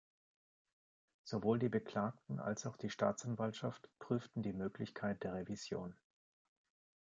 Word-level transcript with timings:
Sowohl 1.25 1.59
die 1.59 1.69
Beklagten 1.69 2.39
als 2.39 2.65
auch 2.65 2.75
die 2.75 2.89
Staatsanwaltschaft 2.89 3.87
prüften 3.99 4.41
die 4.41 4.51
Möglichkeit 4.51 5.21
der 5.21 5.35
Revision. 5.35 5.93